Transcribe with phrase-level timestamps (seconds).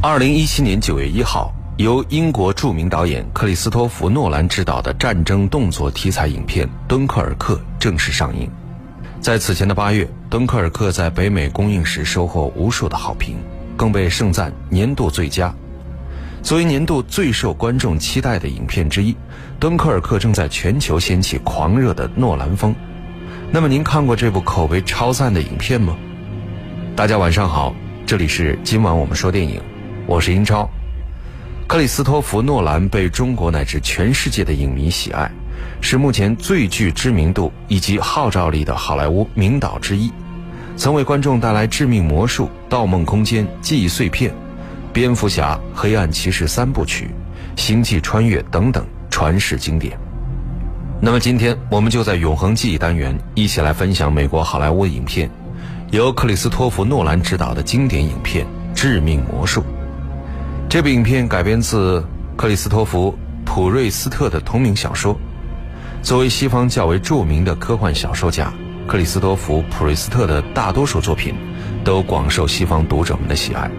[0.00, 8.48] 二零一七年九月一号，由英国著名导演克里斯托弗·诺兰执导的战争动作题材影片《敦刻尔克》正式上映。
[9.20, 13.38] 在此前的八月，《敦刻尔克》在北美公映时收获无数的好评，
[13.76, 15.52] 更被盛赞年度最佳。
[16.44, 19.12] 作为年度最受观众期待的影片之一，
[19.58, 22.72] 《敦刻尔克》正在全球掀起狂热的诺兰风。
[23.50, 25.96] 那么，您看过这部口碑超赞的影片吗？
[26.94, 27.74] 大家晚上好，
[28.06, 29.60] 这里是今晚我们说电影。
[30.08, 30.66] 我是英超，
[31.66, 35.30] 克里斯托弗·诺兰被中国乃至全世界的影迷喜爱，
[35.82, 40.10] 是目前最具知名度以及号召力的好莱坞名导之一，
[40.78, 44.30] 曾为观众带来《致命魔术》《盗梦空间》《记忆碎片》
[44.94, 47.10] 《蝙蝠侠》《黑暗骑士》三部曲，
[47.60, 49.94] 《星际穿越》等等传世经典。
[51.02, 55.30] 那么今天我们就在永恒记忆单元一起来分享美国好莱坞影片，
[55.90, 59.60] 由克里斯托弗·诺兰执导的经典影片《致命魔术》。
[60.68, 62.04] 这部影片改编自
[62.36, 63.16] 克里斯托弗·
[63.46, 65.18] 普瑞斯特的同名小说。
[66.02, 68.52] 作为西方较为著名的科幻小说家，
[68.86, 71.34] 克里斯托弗·普瑞斯特的大多数作品
[71.82, 73.70] 都广受西方读者们的喜爱。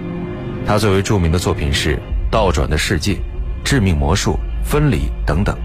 [0.66, 1.96] 他最为著名的作品是
[2.32, 3.14] 《倒转的世界》
[3.64, 4.32] 《致命魔术》
[4.68, 5.56] 《分离》等等。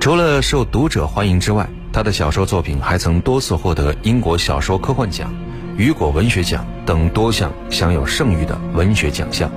[0.00, 5.30] 除了受读者欢迎之外，他的小说作品还曾多次获得英国小说科幻奖、
[5.76, 9.50] 雨果文学奖等多项享有盛誉的文学奖项。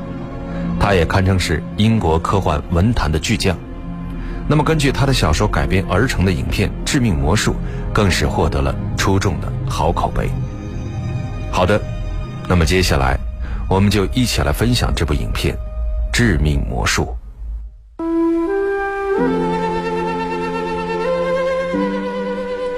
[0.87, 3.57] 他也堪称是英国科幻文坛的巨匠。
[4.47, 7.51] 那么，根据他的小说改编而成的影片《致命魔术》，
[7.93, 10.29] 更是获得了出众的好口碑。
[11.51, 11.77] 好的，
[12.47, 13.19] 那么接下来，
[13.69, 15.53] 我们就一起来分享这部影片
[16.13, 17.13] 《致命魔术》。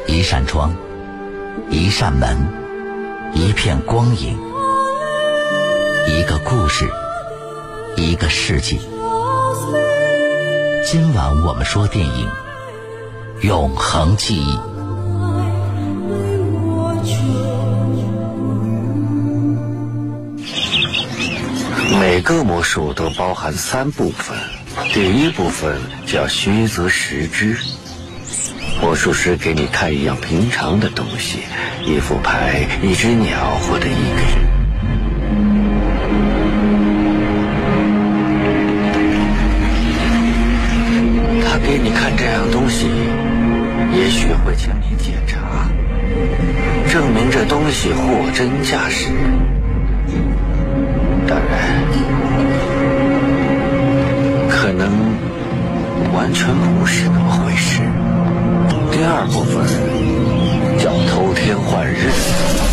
[0.07, 0.73] 一扇窗，
[1.69, 2.35] 一扇门，
[3.35, 4.35] 一片光影，
[6.07, 6.91] 一个故事。
[7.99, 8.79] 一个世纪。
[10.85, 12.27] 今晚我们说电影
[13.45, 14.53] 《永恒记忆》。
[21.99, 24.35] 每个魔术都包含三部分，
[24.93, 27.57] 第一部分叫虚则实之。
[28.81, 31.39] 魔术师给你看一样平常的东西，
[31.85, 34.48] 一副牌、一只鸟或者一个人。
[42.69, 42.87] 西，
[43.91, 45.67] 也许会请你检查，
[46.91, 49.09] 证明这东西货真价实。
[51.27, 51.83] 当然，
[54.49, 54.89] 可能
[56.13, 57.81] 完全不是那么回事。
[58.91, 59.65] 第二部分
[60.77, 62.68] 叫偷天换日。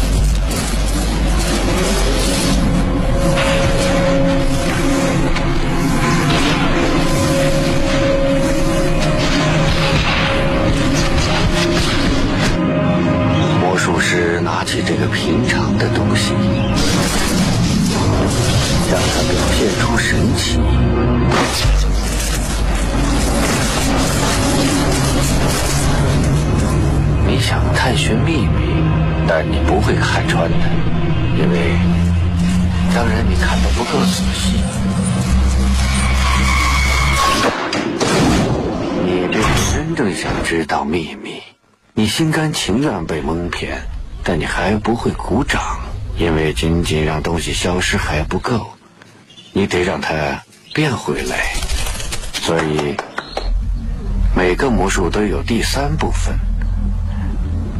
[42.16, 43.76] 心甘情愿被蒙骗，
[44.24, 45.60] 但你还不会鼓掌，
[46.16, 48.68] 因为仅仅让东西消失还不够，
[49.52, 50.14] 你得让它
[50.72, 51.52] 变回来。
[52.32, 52.96] 所以，
[54.34, 56.34] 每个魔术都有第三部分，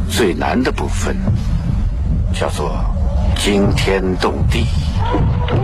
[0.07, 1.17] 最难的部分
[2.31, 2.79] 叫做
[3.35, 4.67] 惊天动地。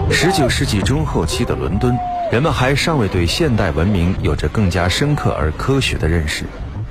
[0.09, 1.95] 十九世纪中后期的伦敦，
[2.31, 6.45] 人们还尚未对现代文明有着更加深刻而科学的认识，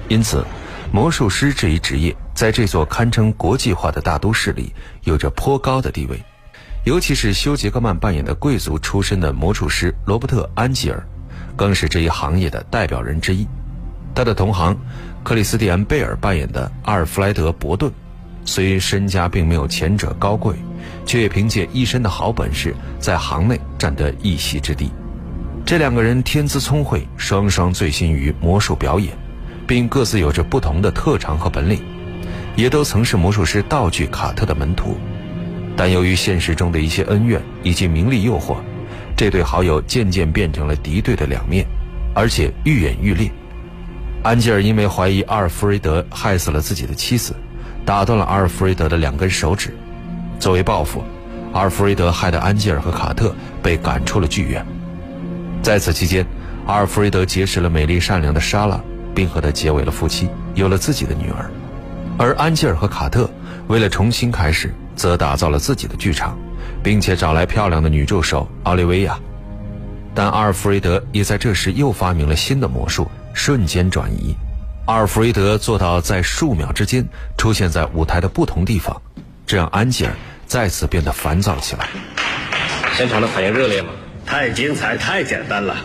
[0.07, 0.47] 因此。
[0.95, 6.21] 魔术师这一职业，在这座堪称国际化的大都市里，有着颇高的地位。
[6.85, 11.03] 尤其是休·杰克曼扮演的贵族出身的魔术师罗伯特·安吉尔，
[11.57, 13.49] 更是这一行业的代表人之一。
[14.15, 14.77] 他的同行
[15.25, 17.91] 克里斯蒂安·贝尔扮演的阿尔弗莱德·伯顿，
[18.45, 20.55] 虽身家并没有前者高贵，
[21.07, 24.91] 却也凭借一身的好本事，在行内占得一席之地。
[25.65, 29.17] 这两个人天资聪慧，双双醉心于魔术表演。
[29.67, 31.83] 并各自有着不同的特长和本领，
[32.57, 34.97] 也都曾是魔术师道具卡特的门徒，
[35.77, 38.57] 但由于现实中的一些恩怨以及名利诱惑，
[39.17, 41.67] 这对好友渐渐变成了敌对的两面，
[42.15, 43.31] 而且愈演愈烈。
[44.23, 47.35] 安吉尔因为怀疑阿尔弗雷德害死了自己的妻子，
[47.85, 49.75] 打断了阿尔弗雷德的两根手指，
[50.39, 51.03] 作为报复，
[51.53, 54.65] 阿尔弗雷德害得安吉尔和卡特被赶出了剧院。
[55.61, 56.25] 在此期间，
[56.67, 58.81] 阿尔弗雷德结识了美丽善良的莎拉，
[59.15, 61.51] 并和他结为了夫妻，有了自己的女儿。
[62.19, 63.29] 而安吉尔和卡特
[63.69, 66.39] 为了重新开始，则打造了自己的剧场，
[66.83, 69.19] 并且找来漂亮的女助手奥利维亚。
[70.15, 74.35] 但阿尔弗雷德也在这时又发明了新的魔术——瞬间转移。
[74.87, 77.07] 阿尔弗雷德做到在数秒之间
[77.39, 79.01] 出现在舞台的不同地方，
[79.47, 80.13] 这让安吉尔
[80.47, 81.89] 再次变得烦躁起来。
[82.95, 83.89] 现场的反应热烈吗？
[84.27, 85.77] 太精彩，太简单了，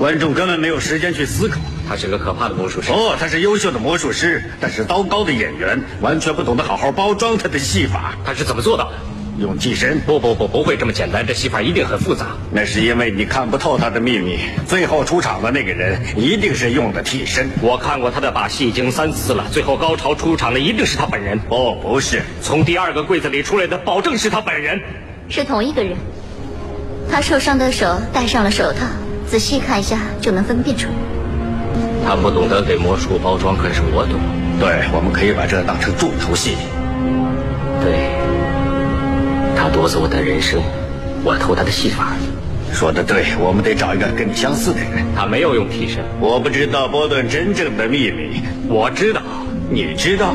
[0.00, 1.60] 观众根本没有时间去思考。
[1.86, 2.90] 他是个可怕的魔术师。
[2.90, 8.14] 哦，他是优秀的魔术师，但是糟糕的演员，完全不懂得好好包装他的戏法。
[8.24, 8.92] 他是怎么做到的？
[9.38, 10.00] 用替身？
[10.00, 12.28] 不不不，不会这么简单，这戏法一定很复杂。
[12.50, 14.38] 那是因为你看不透他的秘密。
[14.66, 17.50] 最后出场的那个人一定是用的替身。
[17.60, 21.38] 我看过他的把戏已经三次了，最后高潮出场的一定是他本人。
[21.50, 24.80] 哦，不是，从第二个柜子里出来的，保证是他本人。
[25.28, 25.94] 是同一个人。
[27.10, 28.86] 他受伤的手戴上了手套，
[29.30, 30.94] 仔细看一下就能分辨出来。
[32.04, 34.18] 他不懂得给魔术包装，可是我懂。
[34.58, 36.56] 对，我们可以把这当成重头戏。
[37.80, 38.10] 对，
[39.54, 40.60] 他夺走我的人生，
[41.22, 42.16] 我偷他的戏法。
[42.72, 45.06] 说的对，我们得找一个跟你相似的人。
[45.14, 46.02] 他没有用替身。
[46.18, 48.42] 我不知道波顿真正的秘密。
[48.68, 49.22] 我知道，
[49.70, 50.34] 你知道。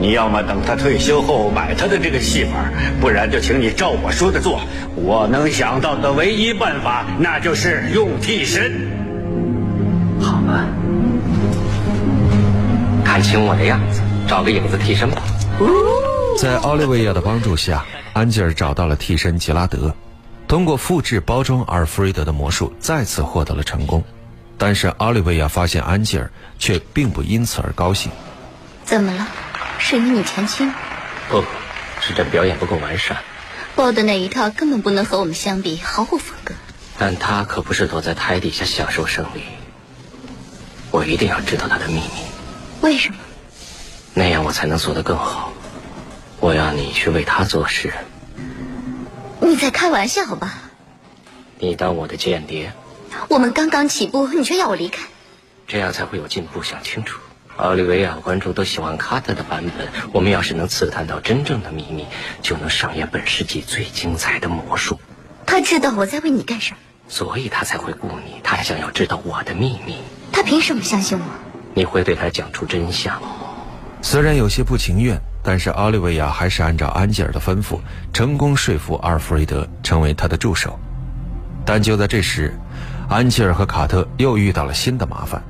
[0.00, 4.60] 你要么等他退休后买他的这个戏法，不然就请你照我说的做。
[4.94, 8.88] 我能想到的唯一办法，那就是用替身。
[10.20, 10.64] 好吧，
[13.04, 15.22] 看清我的样子，找个影子替身吧。
[16.36, 19.92] 在奥利维亚的帮助下，安吉尔找到了替身吉拉德，
[20.46, 24.04] 通过复制包装阿尔弗瑞德的魔术，再次获得了成功。
[24.56, 28.12] 但是奥利维亚发现安吉尔却并不因此而高兴。
[28.84, 29.26] 怎么了？
[29.78, 30.72] 是与你前亲？
[31.30, 31.44] 不，
[32.00, 33.18] 是朕表演不够完善。
[33.74, 36.54] 包的那一套根本不能和我们相比，毫无风格。
[36.98, 39.42] 但他可不是躲在台底下享受胜利。
[40.90, 42.24] 我一定要知道他的秘密。
[42.80, 43.18] 为什么？
[44.14, 45.52] 那样我才能做得更好。
[46.40, 47.92] 我要你去为他做事。
[49.40, 50.54] 你在开玩笑吧？
[51.58, 52.72] 你当我的间谍？
[53.28, 55.04] 我们刚刚起步，你却要我离开？
[55.66, 56.62] 这样才会有进步。
[56.62, 57.20] 想清楚。
[57.58, 59.88] 奥利维亚观众都喜欢卡特的版本。
[60.12, 62.06] 我们要是能刺探到真正的秘密，
[62.40, 65.00] 就能上演本世纪最精彩的魔术。
[65.44, 66.78] 他知道我在为你干什么，
[67.08, 68.40] 所以他才会雇你。
[68.44, 69.96] 他想要知道我的秘密。
[70.30, 71.24] 他凭什么相信我？
[71.74, 73.20] 你会对他讲出真相。
[74.02, 77.80] 虽然有些不情愿，但是奥利维亚还是按照安吉尔的吩咐，
[78.12, 80.78] 成功说服阿尔弗雷德成为他的助手。
[81.66, 82.56] 但就在这时，
[83.08, 85.42] 安吉尔和卡特又遇到了新的麻烦。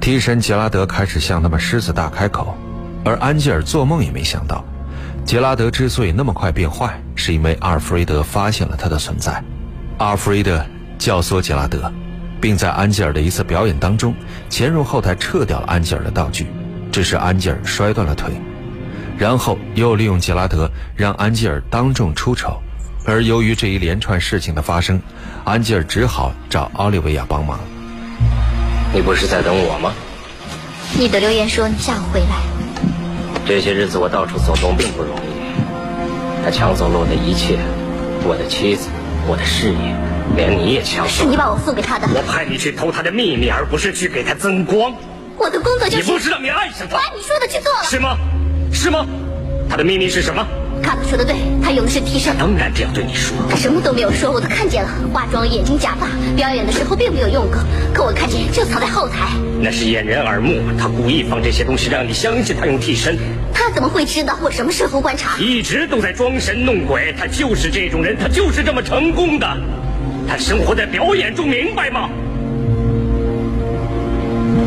[0.00, 2.56] 替身杰拉德开始向他们狮子大开口，
[3.04, 4.64] 而安吉尔做梦也没想到，
[5.24, 9.42] 杰拉德之所以那么快变坏，是因为阿尔弗雷德发现了他的存在。
[9.98, 10.64] 阿尔弗雷德
[10.98, 11.92] 教唆杰拉德，
[12.40, 14.14] 并在安吉尔的一次表演当中
[14.48, 16.46] 潜入后台撤掉了安吉尔的道具，
[16.90, 18.32] 致使安吉尔摔断了腿，
[19.18, 22.56] 然后又利用杰拉德让安吉尔当众出丑。
[23.04, 25.00] 而由于这一连串事情的发生，
[25.44, 27.58] 安吉尔只好找奥利维亚帮忙。
[28.94, 29.92] 你不是在等我吗？
[30.98, 32.26] 你的留言说你下午回来。
[33.46, 36.44] 这些日子我到处走动并不容易。
[36.44, 37.58] 他抢走了我的一切，
[38.24, 38.88] 我的妻子，
[39.26, 39.94] 我的事业，
[40.36, 41.12] 连你也抢走。
[41.12, 42.08] 是你把我送给他的。
[42.14, 44.94] 我派你去偷他的秘密，而不是去给他增光。
[45.36, 46.04] 我的工作就是。
[46.04, 46.96] 你不知道你爱上他。
[46.96, 47.84] 我按你说的去做了。
[47.84, 48.16] 是吗？
[48.72, 49.06] 是吗？
[49.68, 50.46] 他的秘密是什么？
[50.82, 52.36] 卡特说的对，他用的是替身。
[52.38, 53.36] 当然这样对你说。
[53.48, 54.90] 他什么都没有说，我都看见了。
[55.12, 57.58] 化妆、眼睛、假发，表演的时候并没有用过。
[57.92, 59.30] 可我看见就藏在后台。
[59.60, 63.18] 那是掩人耳目，他故意放这些东西让你相信他用替身。
[63.52, 65.36] 他怎么会知道我什么时候观察？
[65.38, 69.46] 一直都在装神弄鬼，他就是这种人，他就是这么成功的。
[70.28, 72.08] 他生活在表演中，明白吗？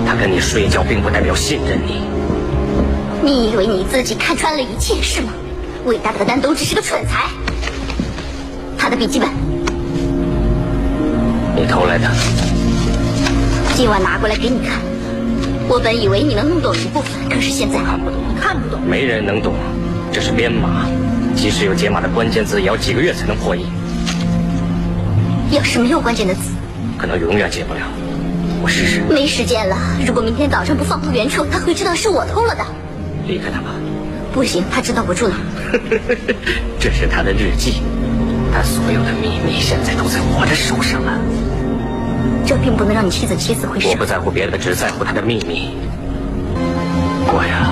[0.06, 2.02] 他跟你睡觉，并不代表信任你。
[3.24, 5.32] 你以为你自己看穿了一切是吗？
[5.86, 7.26] 伟大的丹东只是个蠢材。
[8.78, 9.30] 他的笔记本，
[11.56, 12.08] 你偷来的。
[13.76, 14.80] 今晚拿过来给你看。
[15.68, 18.82] 我本以为你能弄懂一部分，可是现在看不懂，看不懂。
[18.86, 19.54] 没人能懂，
[20.12, 20.86] 这是编码，
[21.36, 23.66] 即使有解码的关键字，也要几个月才能破译。
[25.52, 26.42] 要是没有关键的字，
[26.98, 27.80] 可能永远解不了。
[28.62, 29.02] 我试试。
[29.10, 29.78] 没时间了。
[30.06, 32.66] 如果明天早上不放回原处，他会知道是我偷了的。
[33.26, 33.70] 离开他吧。
[34.34, 35.36] 不行，他知道我住哪。
[36.80, 37.82] 这是他的日记，
[38.54, 41.20] 他所有的秘密现在都在我的手上了。
[42.46, 43.92] 这并不能让你妻子起死回生。
[43.92, 45.76] 我不在乎别的，只在乎他的秘密。
[47.28, 47.72] 我呀，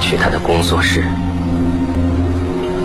[0.00, 1.04] 去他的工作室，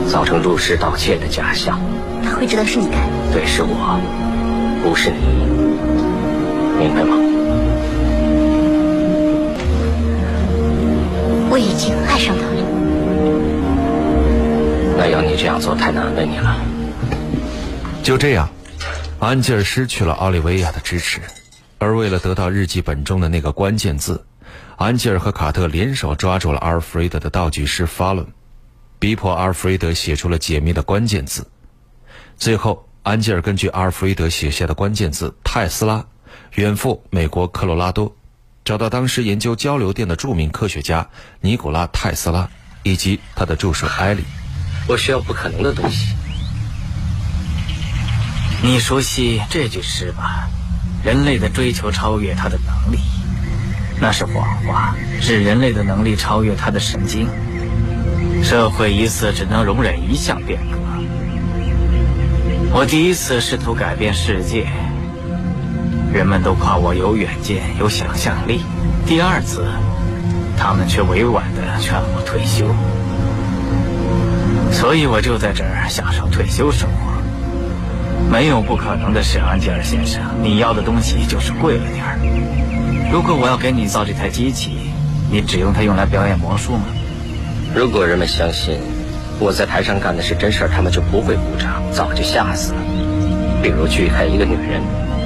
[0.08, 1.80] 造成入室盗窃的假象。
[2.24, 3.34] 他会知道是你干的。
[3.34, 4.00] 对，是我，
[4.84, 5.18] 不是你，
[6.80, 7.18] 明白吗？
[11.52, 12.64] 我已经爱上他了。
[14.98, 16.56] 那要你这样做太难为你了。
[18.02, 18.50] 就这样，
[19.20, 21.20] 安吉尔失去了奥利维亚的支持，
[21.78, 24.26] 而为了得到日记本中的那个关键字，
[24.78, 28.26] 安吉尔和卡特联手抓住了阿尔弗雷德的道具师法伦，
[28.98, 31.46] 逼迫阿尔弗雷德写出了解密的关键字。
[32.38, 36.06] 最后，安吉尔根据阿尔弗雷德写下的关键字“泰斯拉”，
[36.56, 38.16] 远赴美国科罗拉多，
[38.64, 41.08] 找到当时研究交流电的著名科学家
[41.40, 42.48] 尼古拉·泰斯拉
[42.84, 44.24] 以及他的助手埃里。
[44.88, 46.16] 我需要不可能的东西。
[48.64, 50.48] 你熟悉这句诗吧？
[51.04, 53.00] 人类的追求超越他的能力，
[54.00, 54.36] 那是谎
[54.68, 57.28] 话，是人类的能力超越他的神经。
[58.44, 60.78] 社会一次只能容忍一项变革。
[62.72, 64.68] 我第一次试图改变世界，
[66.14, 68.62] 人们都夸我有远见、有想象力。
[69.06, 69.66] 第二次，
[70.58, 72.66] 他们却委婉地劝我退休。
[74.74, 77.12] 所以我就在这儿享受退休生活。
[78.30, 80.22] 没有不可能的事，安吉尔先生。
[80.42, 82.18] 你要的东西就是贵了点儿。
[83.12, 84.92] 如果我要给你造这台机器，
[85.32, 86.84] 你只用它用来表演魔术吗？
[87.74, 88.80] 如果人们相信
[89.40, 92.80] 我在台上干的是真事儿，他们就不会鼓掌，早就吓死了。
[93.64, 94.82] 比如锯开一个女人，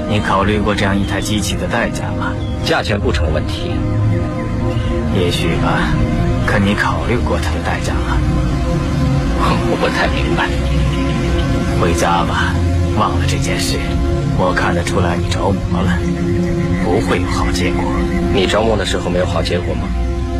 [0.08, 2.32] 你考虑过这样一台机器的代价吗？
[2.64, 3.72] 价钱不成问题。
[5.18, 5.88] 也许吧，
[6.46, 8.16] 可你考虑过它的代价吗？
[9.68, 10.48] 我不太明白。
[11.80, 12.54] 回家吧，
[12.98, 13.78] 忘了这件事。
[14.38, 15.98] 我看得出来你着魔了，
[16.84, 17.82] 不会有好结果。
[18.32, 19.88] 你着魔的时候没有好结果吗？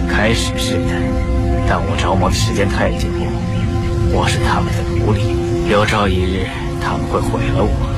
[0.09, 0.95] 开始是的，
[1.69, 3.09] 但我着魔的时间太久。
[4.13, 5.35] 我是他们的奴隶，
[5.69, 6.47] 有朝一日
[6.81, 7.93] 他们会毁了我。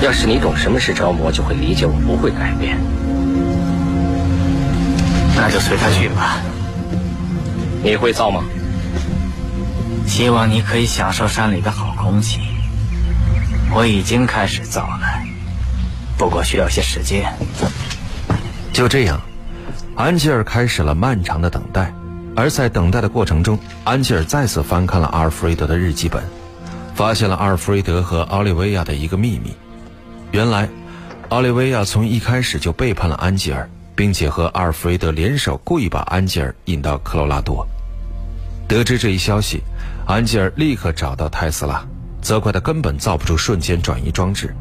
[0.00, 2.78] 要是你懂什么是着魔，就会理解我不会改变。
[5.36, 6.38] 那就随他去吧。
[7.82, 8.44] 你会造吗？
[10.06, 12.40] 希望你可以享受山里的好空气。
[13.74, 15.22] 我已经开始造了，
[16.16, 17.30] 不过需要些时间。
[18.72, 19.20] 就这样，
[19.94, 21.92] 安吉尔开始了漫长的等待。
[22.34, 26.22] 而在等待的过程中，安吉尔再次翻看了阿尔弗雷德的日记本，
[26.94, 29.54] 发现了阿尔弗雷德和奥利维亚的一个秘密。
[30.30, 30.68] 原来，
[31.30, 37.66] 奥利维亚从一开始就背叛了安吉尔，并且和阿尔弗雷德联手，故意把安吉尔引到科罗拉多。
[38.68, 39.62] 得知这一消息，
[40.06, 41.82] 安吉尔立刻找到泰斯拉，
[42.20, 44.54] 责怪他根本造不出瞬间转移装置。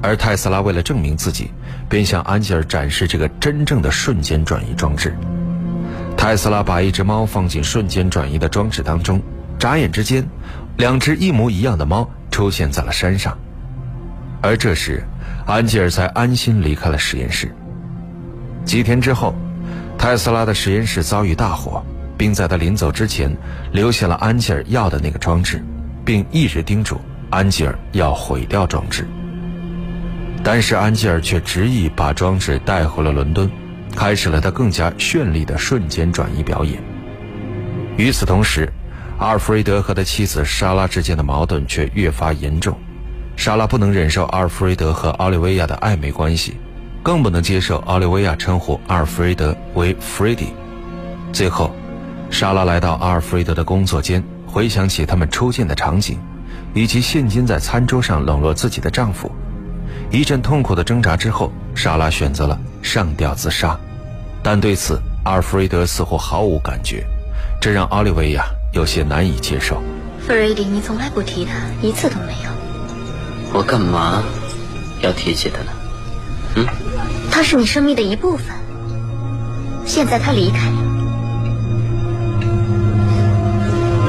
[0.00, 1.50] 而泰斯拉为了证明自己，
[1.88, 5.16] 便向安吉尔展示这个真正的瞬间转移装置。
[6.16, 9.20] 泰斯拉把一只猫放进瞬间转移的装置当中，
[9.58, 10.24] 眨眼之间，
[10.76, 13.36] 两只一模一样的猫出现在了山上。
[14.42, 15.02] 而这时，
[15.46, 17.54] 安吉尔才安心离开了实验室。
[18.64, 19.34] 几天之后，
[19.96, 21.82] 泰斯拉的实验室遭遇大火，
[22.18, 23.34] 并在他临走之前
[23.72, 25.64] 留下了安吉尔要的那个装置，
[26.04, 29.06] 并一直叮嘱安吉尔要毁掉装置。
[30.42, 33.50] 但是安吉尔却执意把装置带回了伦敦。
[33.94, 36.82] 开始了他更加绚丽的瞬间转移表演。
[37.98, 38.66] 与此同时，
[39.18, 42.74] 阿尔弗雷德和他妻子莎拉之间的矛盾却越发严重。
[43.42, 46.56] 莎拉不能忍受阿尔弗雷德和奥利维亚的暧昧关系，
[47.02, 50.52] 更不能接受奥利维亚称呼阿尔弗雷德为 Freddie。
[51.32, 51.74] 最后，
[52.30, 56.20] 莎拉来到阿尔弗雷德的工作间，回想起他们出现的场景，
[56.72, 59.28] 以及现今在餐桌上冷落自己的丈夫。
[60.12, 63.76] 一阵痛苦的挣扎之后，莎拉选择了上吊自杀，
[64.40, 67.04] 但对此阿尔弗雷德似乎毫无感觉，
[67.60, 69.82] 这让奥利维亚有些难以接受。
[70.20, 72.61] 弗瑞迪，你从来不提他，一次都没有。
[73.54, 74.22] 我干嘛
[75.00, 75.72] 要提起他呢？
[76.56, 76.66] 嗯，
[77.30, 78.46] 他是你生命的一部分。
[79.84, 80.76] 现在他离开了，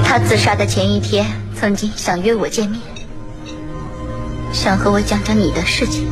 [0.04, 2.80] 他自杀的前一天曾经想约我见面。
[4.54, 6.08] 想和我讲讲你的事情，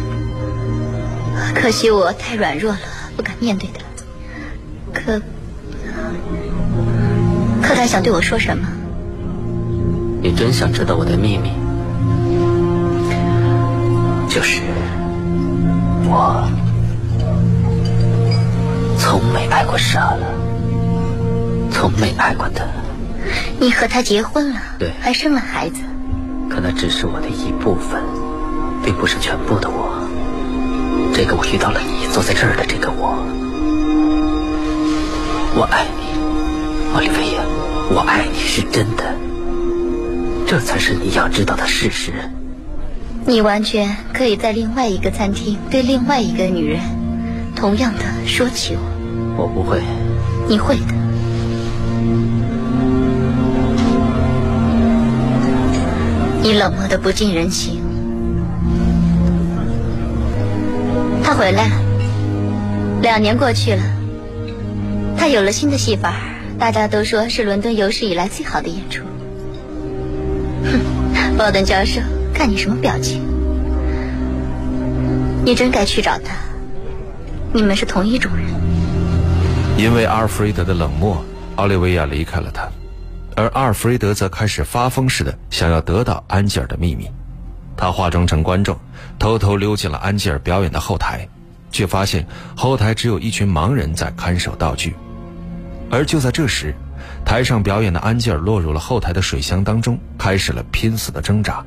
[1.54, 2.80] 可惜我太软弱了，
[3.16, 3.82] 不敢面对他。
[4.94, 5.22] 可，
[7.62, 8.68] 可他想对我说什么？
[10.24, 11.52] 你真想知道我的秘密？
[14.34, 14.62] 就是
[16.06, 16.48] 我
[18.98, 20.26] 从没爱过莎拉，
[21.70, 22.64] 从没爱过他。
[23.60, 25.82] 你和他结婚了，对，还生了孩子。
[26.50, 28.02] 可那只是我的一部分。
[28.84, 30.10] 并不是全部的我。
[31.14, 33.16] 这个我遇到了你，坐在这儿的这个我，
[35.56, 37.44] 我爱你，奥利维亚。
[37.94, 39.04] 我爱你是真的，
[40.48, 42.12] 这才是你要知道的事实。
[43.32, 46.82] 你完全可以在另外一个餐厅对另外一个女人，
[47.56, 48.82] 同样的说起我。
[49.38, 49.80] 我不会。
[50.50, 50.94] 你会的。
[56.44, 57.82] 你冷漠的不近人情。
[61.24, 61.74] 他回来了，
[63.02, 63.82] 两年过去了，
[65.16, 66.16] 他有了新的戏法，
[66.60, 69.06] 大家都说是伦敦有史以来最好的演出。
[70.66, 72.02] 哼，鲍登教授，
[72.42, 73.22] 看你什么表情？
[75.46, 76.34] 你真该去找他，
[77.54, 78.48] 你们是同一种人。
[79.78, 81.24] 因为阿尔弗雷德的冷漠，
[81.58, 82.68] 奥利维亚离开了他。
[83.36, 87.08] 而阿尔弗雷德则开始发疯似的想要得到安吉尔的秘密。
[87.78, 88.76] 他化妆成观众，
[89.20, 91.28] 偷偷溜进了安吉尔表演的后台，
[91.72, 92.26] 却发现
[92.58, 94.96] 后台只有一群盲人在看守道具。
[95.92, 96.74] 而就在这时，
[97.24, 101.64] 台上表演的安吉尔落入了后台的水箱当中，开始了拼死的挣扎。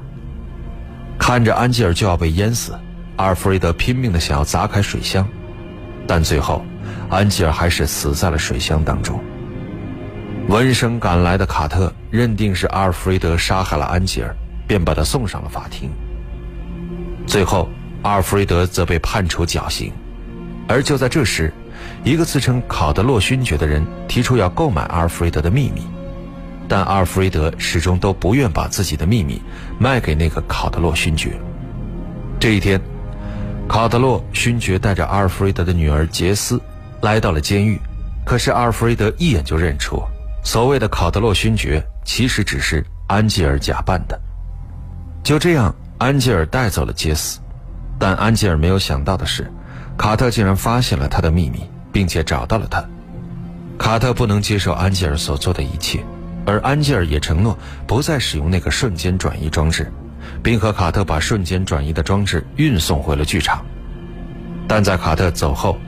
[1.26, 2.78] 看着安吉尔就要被淹死，
[3.16, 5.26] 阿尔弗雷德拼命的想要砸开水箱，
[6.07, 6.62] 但最后，
[7.09, 9.19] 安吉尔还是死在了水箱当中。
[10.49, 15.88] 闻声赶来的卡特认定是阿尔弗雷德杀害了安吉尔，便把他送上了法庭。
[17.26, 17.71] 最后，
[18.02, 19.90] 阿尔弗雷德则被判处绞刑。
[20.69, 21.50] 而就在这时，
[22.04, 25.87] 一个自称考德洛勋爵的人提出要购买阿尔弗雷德的秘密，
[26.68, 29.40] 但阿尔弗雷德始终都不愿把自己的秘密
[29.78, 31.38] 卖给那个考德洛勋爵。
[32.40, 32.80] 这一天，
[33.68, 36.61] 考德洛勋爵带着阿尔弗雷德的女儿杰斯
[37.00, 37.80] 来到了监狱，
[38.25, 40.02] 可是阿尔弗雷德一眼就认出。
[40.42, 44.21] 所谓的考德洛勋爵，其实只是安吉尔假扮的。
[45.23, 47.40] 就这样，安吉尔带走了杰斯，
[47.99, 49.50] 但安吉尔没有想到的是，
[49.97, 52.85] 卡特竟然发现了他的秘密，并且找到了他。
[53.78, 56.04] 卡特不能接受安吉尔所做的一切，
[56.46, 59.92] 而安吉尔也承诺不再使用那个瞬间转移装置，
[60.42, 63.64] 并和卡特把瞬间转移的装置运送回了剧场。
[64.66, 65.78] 但在卡特走后，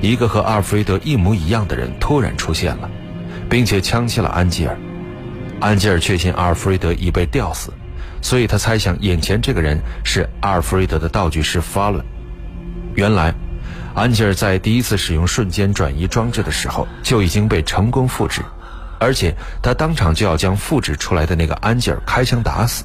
[0.00, 2.90] 一个和阿尔弗雷德一模一样的人突然出现了。
[3.48, 4.76] 并且枪击了安吉尔。
[5.60, 7.72] 安吉尔确信阿尔弗雷德已被吊死，
[8.20, 12.04] 所以他猜想眼前这个人是阿尔弗雷德的道具师法伦。
[12.94, 13.34] 原来，
[13.94, 18.42] 安吉尔在第一次使用瞬间转移装置的时候就已经被成功复制，
[18.98, 22.84] 而且他当场就要将复制出来的那个安吉尔开枪打死，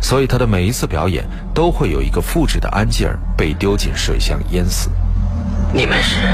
[0.00, 1.24] 所以他的每一次表演
[1.54, 4.90] 都会有一个复制的安吉尔被丢进水箱淹死。
[5.72, 6.26] 你们是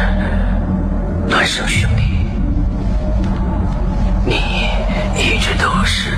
[1.28, 2.02] 孪生兄弟。
[4.26, 4.36] 你
[5.16, 6.10] 一直都是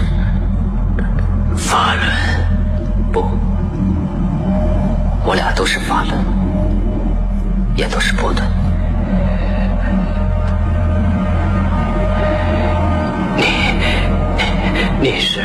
[1.56, 3.28] 法伦，不，
[5.24, 6.14] 我俩都是法伦，
[7.74, 8.46] 也都是波顿。
[15.06, 15.40] 你，是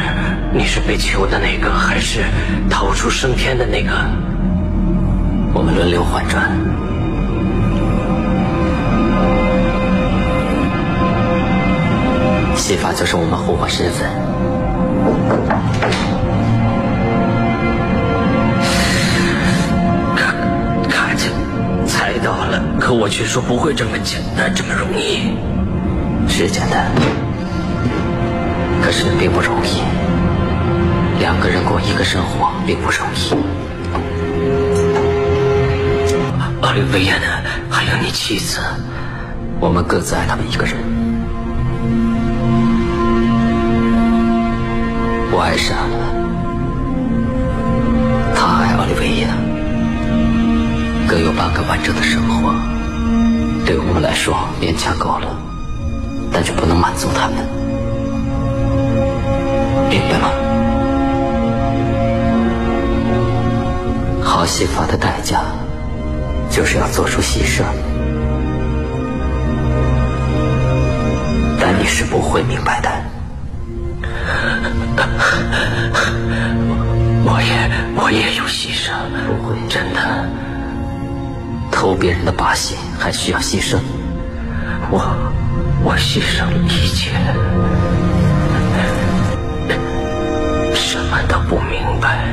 [0.51, 2.23] 你是被囚的那个，还是
[2.67, 3.91] 逃出升天的那个？
[5.53, 6.49] 我们轮流换转。
[12.57, 14.09] 戏法就是我们互换身份。
[20.15, 20.33] 卡
[20.89, 21.29] 卡姐
[21.85, 25.37] 猜到了，可我却说不会这么简单，这么容易。
[26.27, 26.87] 是简单，
[28.91, 29.81] 可是并不容易。
[31.17, 33.31] 两个人过一个生活并不容易。
[36.59, 37.23] 奥利维亚呢？
[37.69, 38.59] 还有你妻子，
[39.61, 40.75] 我们各自爱他们一个人。
[45.31, 45.95] 我爱上了，
[48.35, 49.29] 他爱奥利维亚，
[51.07, 52.53] 各有半个完整的生活，
[53.65, 55.37] 对我们来说勉强够了，
[56.33, 57.37] 但却不能满足他们，
[59.91, 60.31] 明白吗？
[64.23, 65.41] 好戏法的代价，
[66.49, 67.65] 就是要做出牺牲，
[71.59, 72.89] 但你是不会明白的。
[77.25, 77.69] 我也，
[78.01, 78.93] 我也有牺牲。
[79.27, 79.99] 不会，真的。
[81.69, 83.77] 偷别人的把戏还需要牺牲？
[84.89, 85.01] 我，
[85.83, 87.11] 我牺牲了一切，
[91.31, 92.27] 什么都不明白。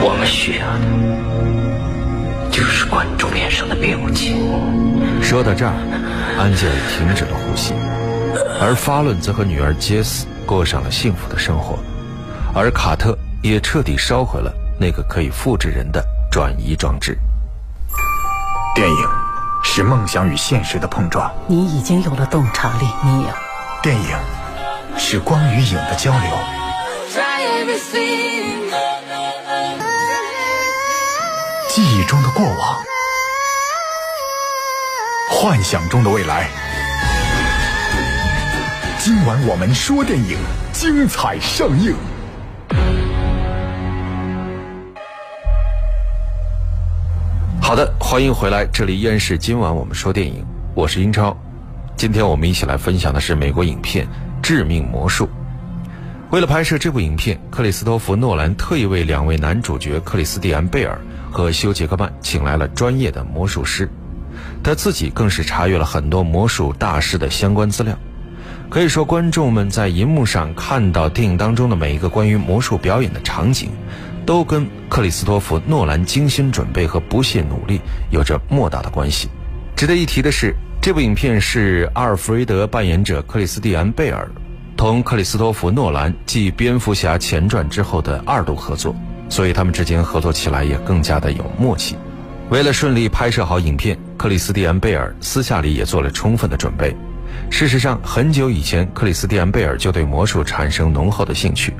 [0.00, 4.50] 我们需要的，就是观众脸上的表情。
[5.22, 5.74] 说到这儿，
[6.38, 7.74] 安吉尔停止了呼吸。
[8.62, 11.78] 而法伦则和女儿杰斯过上了幸福的生活，
[12.54, 17.18] 而卡特也彻底烧毁了那个可以复制人的转移装置。
[18.74, 19.08] 电影
[19.62, 21.30] 是梦想与现实的碰撞。
[21.46, 23.28] 你已经有了洞察力，你有。
[23.82, 24.16] 电影
[24.96, 26.30] 是光与影的交流。
[31.68, 32.82] 记忆中的过往，
[35.30, 36.48] 幻想中的未来。
[38.98, 40.38] 今晚我们说电影，
[40.72, 41.94] 精彩上映。
[47.60, 51.34] 好的，欢迎回来，这里依然是今晚我们说电影，我是英超。
[51.96, 54.06] 今天我们一起来分享的是美国影片
[54.42, 55.26] 《致命魔术》。
[56.30, 61.00] 为了拍摄这部影片，克里斯托弗·诺兰特意为两位男主角克里斯蒂安·贝尔
[61.30, 63.88] 和休·杰克曼请来了专业的魔术师，
[64.62, 67.96] 他自己更是查阅了很多魔术大师的相关资料。
[68.68, 73.70] 可以说，观众们在银幕上看到电影当中的每一个关于魔术表演的场景。
[74.24, 79.28] 都跟克里斯托弗·诺兰精心准备和不懈努力有着莫大的关系。
[79.82, 84.30] 值得一提的是，这部影片是阿尔弗雷德扮演者克里斯蒂安·贝尔
[84.76, 88.94] 同克里斯托弗·诺兰继《蝙蝠侠前传》之后的二度合作，
[89.28, 91.96] 所以他们之间合作起来也更加的有默契。
[92.48, 96.96] 为了顺利拍摄好影片，克里斯蒂安·贝尔私下里也做了充分的准备。
[97.50, 101.74] 事实上，很久以前，克里斯蒂安·贝尔就对魔术产生浓厚的兴趣。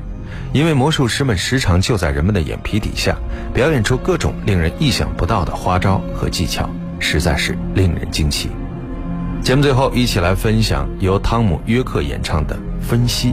[0.51, 3.15] 因为魔术师们时常就在人们的眼皮底下
[3.53, 8.49] 表演出各种令人意想不到的花招和技巧，实在是令人惊奇。
[9.41, 13.31] 节目最后，一起来分享由汤姆·约克演唱的《分析》。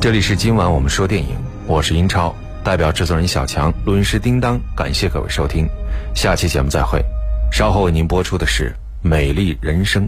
[0.00, 1.28] 这里是今晚我们说电影，
[1.66, 5.66] 我是英超，代表制作人小强，录音师叮当，感谢各位收听，
[6.14, 7.02] 下期节目再会。
[7.50, 8.74] 稍后为您播出的是
[9.08, 10.06] 《美丽人生》。